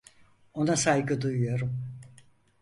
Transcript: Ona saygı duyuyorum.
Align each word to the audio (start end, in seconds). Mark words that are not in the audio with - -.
Ona 0.53 0.75
saygı 0.75 1.21
duyuyorum. 1.21 1.99